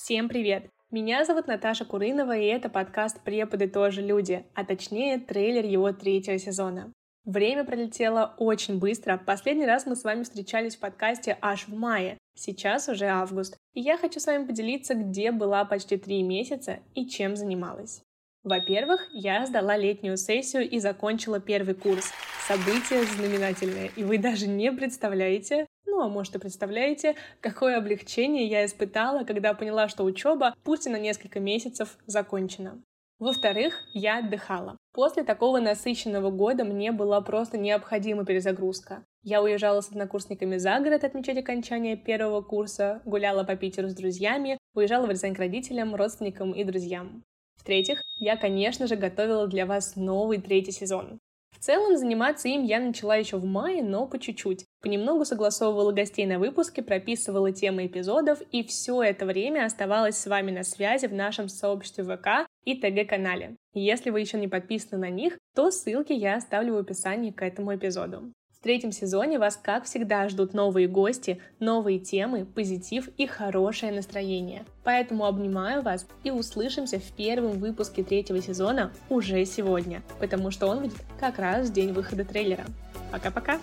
[0.00, 0.70] Всем привет!
[0.92, 6.38] Меня зовут Наташа Курынова, и это подкаст «Преподы тоже люди», а точнее трейлер его третьего
[6.38, 6.92] сезона.
[7.24, 9.18] Время пролетело очень быстро.
[9.18, 12.16] Последний раз мы с вами встречались в подкасте аж в мае.
[12.36, 13.56] Сейчас уже август.
[13.74, 18.00] И я хочу с вами поделиться, где была почти три месяца и чем занималась.
[18.44, 22.12] Во-первых, я сдала летнюю сессию и закончила первый курс.
[22.46, 25.66] Событие знаменательное, и вы даже не представляете,
[26.00, 30.98] а может и представляете, какое облегчение я испытала, когда поняла, что учеба, пусть и на
[30.98, 32.82] несколько месяцев, закончена.
[33.18, 34.76] Во-вторых, я отдыхала.
[34.92, 39.04] После такого насыщенного года мне была просто необходима перезагрузка.
[39.24, 44.56] Я уезжала с однокурсниками за город отмечать окончание первого курса, гуляла по Питеру с друзьями,
[44.74, 47.24] уезжала в Рязань к родителям, родственникам и друзьям.
[47.56, 51.18] В-третьих, я, конечно же, готовила для вас новый третий сезон.
[51.50, 54.64] В целом, заниматься им я начала еще в мае, но по чуть-чуть.
[54.80, 60.52] Понемногу согласовывала гостей на выпуске, прописывала темы эпизодов, и все это время оставалась с вами
[60.52, 63.56] на связи в нашем сообществе ВК и ТГ-канале.
[63.74, 67.74] Если вы еще не подписаны на них, то ссылки я оставлю в описании к этому
[67.74, 68.32] эпизоду.
[68.58, 74.64] В третьем сезоне вас, как всегда, ждут новые гости, новые темы, позитив и хорошее настроение.
[74.84, 80.80] Поэтому обнимаю вас и услышимся в первом выпуске третьего сезона уже сегодня, потому что он
[80.80, 82.64] выйдет как раз в день выхода трейлера.
[83.12, 83.60] Пока-пока!